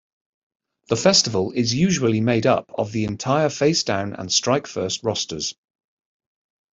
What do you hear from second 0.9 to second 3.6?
festival is usually made up of the entire